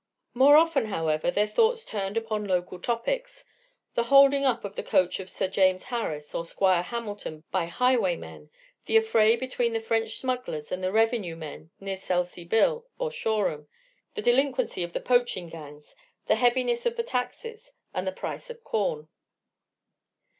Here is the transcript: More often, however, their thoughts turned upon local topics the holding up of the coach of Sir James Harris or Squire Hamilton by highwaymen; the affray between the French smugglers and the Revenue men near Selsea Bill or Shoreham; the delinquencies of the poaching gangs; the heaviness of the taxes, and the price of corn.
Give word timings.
More 0.33 0.57
often, 0.57 0.85
however, 0.85 1.29
their 1.29 1.45
thoughts 1.45 1.85
turned 1.85 2.17
upon 2.17 2.45
local 2.47 2.79
topics 2.79 3.45
the 3.93 4.05
holding 4.05 4.45
up 4.45 4.65
of 4.65 4.75
the 4.75 4.81
coach 4.81 5.19
of 5.19 5.29
Sir 5.29 5.47
James 5.47 5.83
Harris 5.93 6.33
or 6.33 6.43
Squire 6.43 6.81
Hamilton 6.81 7.43
by 7.51 7.67
highwaymen; 7.67 8.49
the 8.87 8.97
affray 8.97 9.35
between 9.35 9.73
the 9.73 9.79
French 9.79 10.17
smugglers 10.17 10.71
and 10.71 10.83
the 10.83 10.91
Revenue 10.91 11.35
men 11.35 11.69
near 11.79 11.95
Selsea 11.97 12.49
Bill 12.49 12.87
or 12.97 13.11
Shoreham; 13.11 13.67
the 14.15 14.23
delinquencies 14.23 14.85
of 14.85 14.93
the 14.93 15.01
poaching 15.01 15.49
gangs; 15.49 15.95
the 16.25 16.33
heaviness 16.37 16.87
of 16.87 16.95
the 16.95 17.03
taxes, 17.03 17.71
and 17.93 18.07
the 18.07 18.11
price 18.11 18.49
of 18.49 18.63
corn. 18.63 19.07